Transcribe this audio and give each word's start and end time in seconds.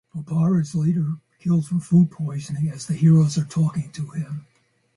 Popara 0.15 0.61
is 0.61 0.73
later 0.73 1.17
killed 1.37 1.67
from 1.67 1.79
food 1.79 2.09
poisoning 2.09 2.67
as 2.71 2.87
the 2.87 2.95
heroes 2.95 3.37
are 3.37 3.45
talking 3.45 3.91
to 3.91 4.07
him. 4.07 4.47